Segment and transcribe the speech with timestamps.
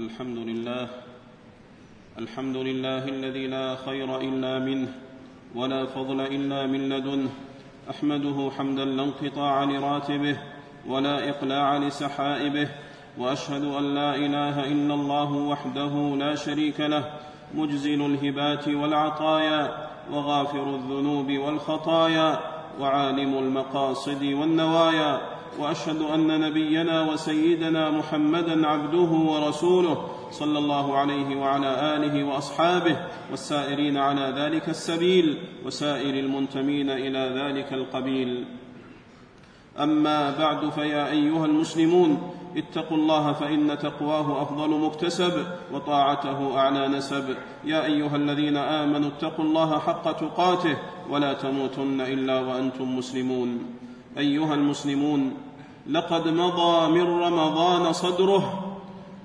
[0.00, 0.88] الحمد لله.
[2.18, 4.88] الحمد لله الذي لا خير إلا منه
[5.54, 7.30] ولا فضل إلا من لدنه.
[7.90, 10.36] أحمده حمدا لا انقطاع لراتبه
[10.88, 12.68] ولا إقلاع لسحائبه.
[13.18, 17.04] وأشهد أن لا إله إلا الله وحده لا شريك له
[17.54, 22.40] مجزل الهبات والعطايا وغافر الذنوب والخطايا
[22.80, 25.39] وعالم المقاصد والنوايا.
[25.60, 32.96] وأشهد أن نبينا وسيدنا محمدا عبده ورسوله صلى الله عليه وعلى آله وأصحابه
[33.30, 38.44] والسائرين على ذلك السبيل وسائر المنتمين إلى ذلك القبيل.
[39.78, 45.32] أما بعد فيا أيها المسلمون اتقوا الله فإن تقواه أفضل مكتسب
[45.72, 47.36] وطاعته أعلى نسب.
[47.64, 50.76] يا أيها الذين آمنوا اتقوا الله حق تقاته
[51.10, 53.80] ولا تموتن إلا وأنتم مسلمون.
[54.18, 55.32] أيها المسلمون
[55.86, 58.76] لقد مضى من رمضان صدره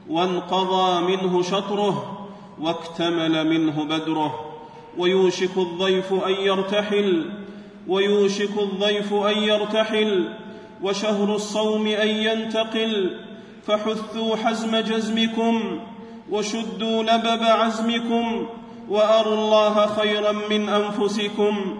[0.09, 2.27] وانقضى منه شطره
[2.62, 4.52] واكتمل منه بدره.
[4.98, 7.30] ويوشك الضيف أن يرتحل
[7.88, 10.34] ويوشك الضيف أن يرتحل
[10.84, 13.18] وشهر الصوم أن ينتقل.
[13.68, 15.80] فحثوا حزم جزمكم
[16.32, 18.48] وشدوا لبب عزمكم
[18.90, 21.77] وأروا الله خيرا من أنفسكم.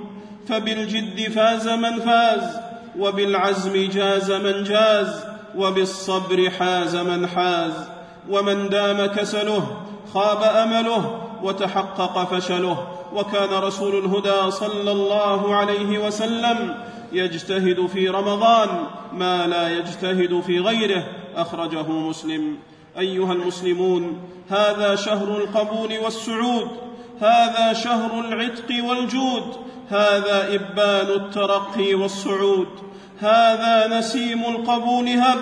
[0.48, 2.65] فبالجد فاز من فاز
[3.00, 5.26] وبالعزم جاز من جاز
[5.58, 7.74] وبالصبر حاز من حاز.
[8.30, 9.78] ومن دام كسله
[10.14, 12.88] خاب أمله وتحقق فشله.
[13.14, 16.78] وكان رسول الهدى صلى الله عليه وسلم
[17.12, 18.70] يجتهد في رمضان
[19.14, 21.04] ما لا يجتهد في غيره
[21.36, 22.58] أخرجه مسلم.
[23.00, 26.68] أيها المسلمون هذا شهر القبول والسعود.
[27.22, 29.56] هذا شهر العتق والجود
[29.90, 32.68] هذا إبان الترقي والصعود
[33.20, 35.40] هذا نسيم القبول هب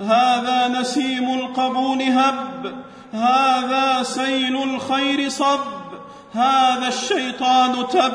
[0.00, 2.74] هذا نسيم القبول هب
[3.12, 5.60] هذا سيل الخير صب
[6.34, 8.12] هذا الشيطان تب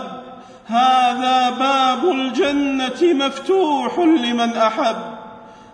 [0.68, 4.96] هذا باب الجنة مفتوح لمن أحب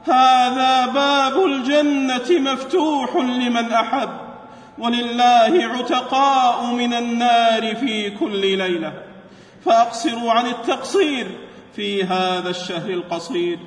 [0.06, 4.27] هذا باب الجنة مفتوح لمن أحب.
[4.80, 8.94] ولله عتقاء من النار في كل ليلة.
[9.66, 11.28] فأقصروا عن التقصير
[11.76, 13.60] في هذا الشهر القصير.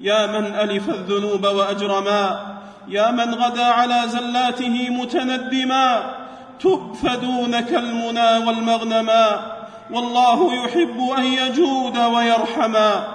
[0.00, 2.56] يا من ألف الذنوب واجرما
[2.88, 6.14] يا من غدا على زلاته متندما
[6.60, 9.56] تب فدونك المنى والمغنما.
[9.90, 13.08] والله يحب أن يجود ويرحما.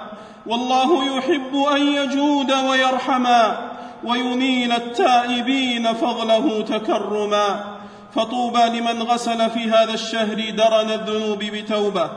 [0.46, 3.65] والله يحب أن يجود ويرحما.
[4.04, 7.76] وينيل التائبين فضله تكرما.
[8.14, 12.10] فطوبى لمن غسل في هذا الشهر درن الذنوب بتوبة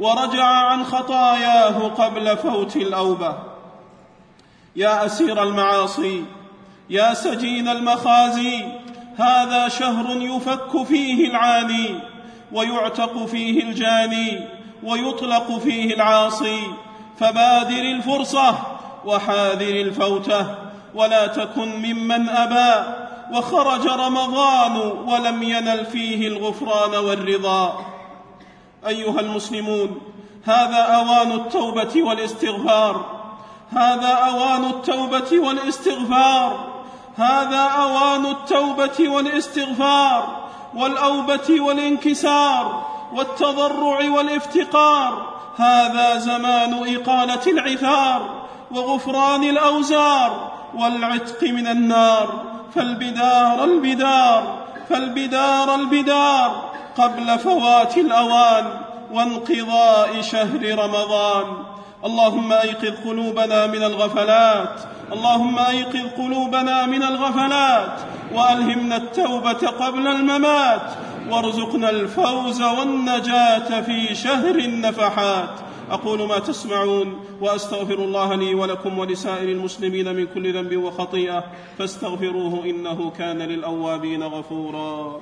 [0.00, 3.38] ورجع عن خطاياه قبل فوت الأوبة.
[4.76, 6.24] يا أسير المعاصي
[6.90, 8.64] يا سجين المخازي
[9.18, 12.00] هذا شهر يفك فيه العاني
[12.52, 14.48] ويعتق فيه الجاني
[14.82, 16.60] ويطلق فيه العاصي.
[17.18, 18.58] فبادر الفرصة
[19.04, 20.69] وحاذر الفوتة.
[20.94, 23.00] ولا تكن ممن أبى.
[23.32, 27.84] وخرج رمضان ولم ينل فيه الغفران والرضا.
[28.86, 30.00] أيها المسلمون
[30.44, 33.04] هذا أوان التوبة والاستغفار.
[33.70, 36.68] هذا أوان التوبة والاستغفار.
[37.16, 40.50] هذا أوان التوبة والاستغفار.
[40.74, 42.86] والأوبة والانكسار.
[43.12, 45.26] والتضرع والافتقار.
[45.56, 48.39] هذا زمان إقالة العثار.
[48.70, 52.42] وغفران الأوزار والعتق من النار.
[52.74, 54.58] فالبدار البدار
[54.88, 58.64] فالبدار البدار قبل فوات الأوان
[59.12, 61.44] وانقضاء شهر رمضان.
[62.04, 64.80] اللهم أيقظ قلوبنا من الغفلات
[65.12, 68.00] اللهم أيقظ قلوبنا من الغفلات
[68.34, 70.90] وألهمنا التوبة قبل الممات
[71.30, 75.69] وارزقنا الفوز والنجاة في شهر النفحات.
[75.90, 83.10] أقول ما تسمعون وأستغفر الله لي ولكم ولسائر المسلمين من كل ذنب وخطيئة فاستغفروه إنه
[83.10, 85.20] كان للأوابين غفورا.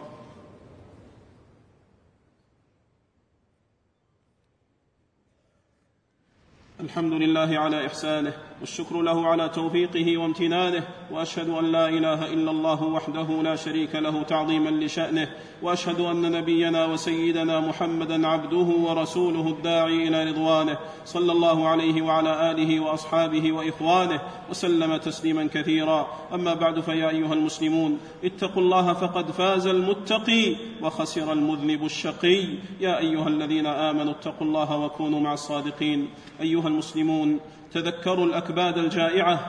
[6.81, 12.83] الحمد لله على إحسانه والشكر له على توفيقه وامتنانه وأشهد أن لا إله إلا الله
[12.83, 15.29] وحده لا شريك له تعظيما لشأنه
[15.63, 22.81] وأشهد أن نبينا وسيدنا محمدا عبده ورسوله الداعي إلى رضوانه صلى الله عليه وعلى آله
[22.81, 24.21] وأصحابه وإخوانه
[24.51, 26.09] وسلم تسليما كثيرا.
[26.35, 32.45] أما بعد فيا أيها المسلمون اتقوا الله فقد فاز المتقي وخسر المذنب الشقي.
[32.81, 36.09] يا أيها الذين آمنوا اتقوا الله وكونوا مع الصادقين.
[36.41, 37.41] أيها المسلمون
[37.73, 39.41] تذكروا الأكباد الجائعة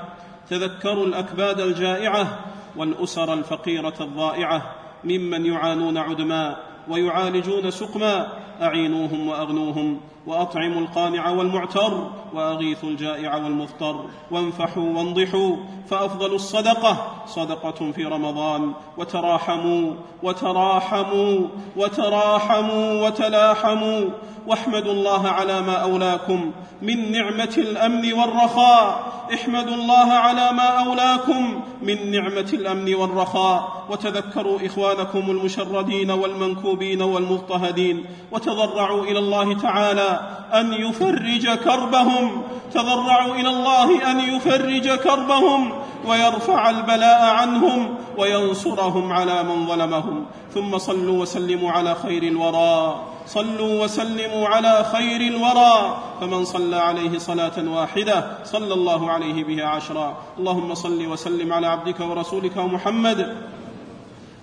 [0.49, 2.39] تذكروا الأكباد الجائعة
[2.77, 4.61] والأسر الفقيرة الضائعة
[5.03, 6.57] ممن يعانون عدما
[6.89, 8.27] ويعالجون سقما
[8.61, 15.55] أعينوهم وأغنوهم وأطعموا القانع والمعتر وأغيثوا الجائع والمضطر وانفحوا وانضحوا
[15.89, 19.93] فأفضل الصدقة صدقة في رمضان وتراحموا
[20.23, 21.47] وتراحموا
[21.77, 24.09] وتراحموا وتلاحموا
[24.49, 26.51] واحمدوا الله على ما أولاكم
[26.81, 29.11] من نعمة الأمن والرخاء.
[29.33, 33.85] احمدوا الله على ما أولاكم من نعمة الأمن والرخاء.
[33.89, 38.05] وتذكروا إخوانكم المشردين والمنكوبين والمضطهدين.
[38.31, 40.19] وتضرعوا إلى الله تعالى
[40.53, 42.41] أن يفرج كربهم.
[42.73, 45.73] تضرعوا إلى الله أن يفرج كربهم.
[46.05, 50.25] ويرفع البلاء عنهم وينصرهم على من ظلمهم.
[50.53, 53.01] ثم صلوا وسلموا على خير الورى.
[53.27, 55.97] صلوا وسلموا على خير الورى.
[56.21, 60.17] فمن صلى عليه صلاة واحدة صلى الله عليه بها عشرا.
[60.39, 63.35] اللهم صل وسلم على عبدك ورسولك محمد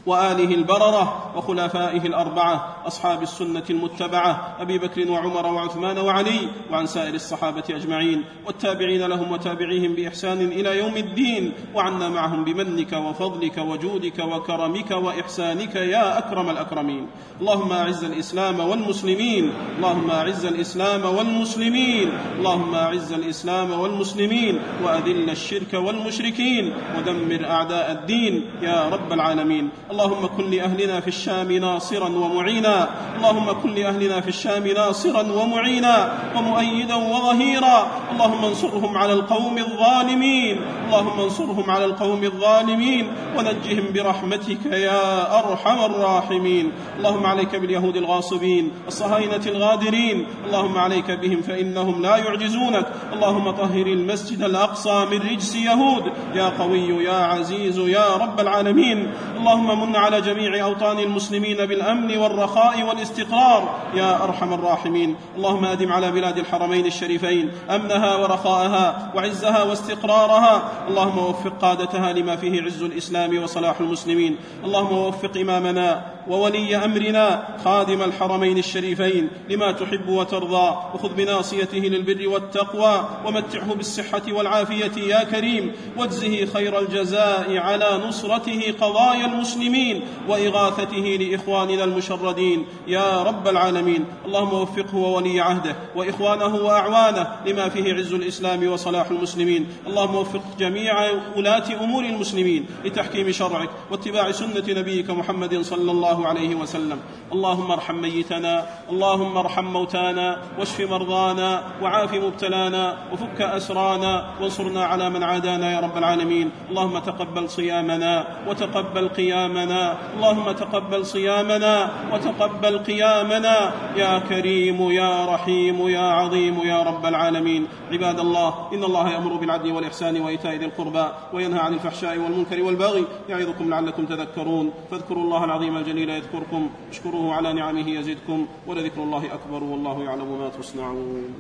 [0.07, 7.65] وآله البررة وخلفائه الأربعة أصحاب السنة المتبعة أبي بكر وعمر وعثمان وعلي وعن سائر الصحابة
[7.71, 15.75] أجمعين والتابعين لهم وتابعيهم بإحسان إلى يوم الدين وعنا معهم بمنك وفضلك وجودك وكرمك وإحسانك
[15.77, 17.07] يا أكرم الأكرمين.
[17.41, 26.75] اللهم أعز الإسلام والمسلمين اللهم أعز الإسلام والمسلمين اللهم أعز الإسلام والمسلمين وأذل الشرك والمشركين
[26.99, 29.69] ودمر أعداء الدين يا رب العالمين.
[29.97, 32.89] اللهم كن لأهلنا في الشام ناصرا ومعينا.
[33.17, 37.87] اللهم كن لأهلنا في الشام ناصرا ومعينا ومؤيدا وظهيرا.
[38.13, 40.61] اللهم انصرهم على القوم الظالمين.
[40.87, 43.09] اللهم انصرهم على القوم الظالمين.
[43.39, 46.73] ونجهم برحمتك يا أرحم الراحمين.
[46.99, 50.27] اللهم عليك باليهود الغاصبين الصهاينة الغادرين.
[50.47, 52.87] اللهم عليك بهم فإنهم لا يعجزونك.
[53.13, 56.05] اللهم طهر المسجد الأقصى من رجس يهود.
[56.35, 59.13] يا قوي يا عزيز يا رب العالمين.
[59.37, 63.75] اللهم من على جميع أوطان المسلمين بالأمن والرخاء والاستقرار.
[63.95, 65.17] يا أرحم الراحمين.
[65.37, 70.63] اللهم أدم على بلاد الحرمين الشريفين أمنها ورخاءها وعزها واستقرارها.
[70.89, 74.37] اللهم وفق قادتها لما فيه عز الإسلام وصلاح المسلمين.
[74.65, 83.09] اللهم وفق إمامنا وولي أمرنا خادم الحرمين الشريفين لما تحب وترضى وخذ بناصيته للبر والتقوى
[83.27, 92.67] ومتعه بالصحة والعافية يا كريم واجزه خير الجزاء على نصرته قضايا المسلمين وإغاثته لإخواننا المشردين.
[92.89, 99.67] يا رب العالمين اللهم وفقه وولي عهده وإخوانه وأعوانه لما فيه عز الإسلام وصلاح المسلمين.
[99.87, 106.29] اللهم وفق جميع ولاة أمور المسلمين لتحكيم شرعك واتباع سنة نبيك محمد صلى الله الله
[106.29, 106.99] عليه وسلم
[107.33, 115.23] اللهم ارحم ميتنا اللهم ارحم موتانا واشف مرضانا وعاف مبتلانا وفك اسرانا وانصرنا على من
[115.23, 123.57] عادانا يا رب العالمين اللهم تقبل صيامنا وتقبل قيامنا اللهم تقبل صيامنا وتقبل قيامنا
[123.97, 129.73] يا كريم يا رحيم يا عظيم يا رب العالمين عباد الله ان الله يامر بالعدل
[129.73, 135.77] والاحسان وايتاء ذي القربى وينهى عن الفحشاء والمنكر والبغي يعظكم لعلكم تذكرون فاذكروا الله العظيم
[135.77, 141.35] الجليل يذكركم اشكروه على نعمه يزدكم ولذكر الله أكبر والله يعلم ما تصنعون.